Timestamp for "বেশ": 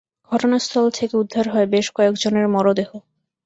1.73-1.87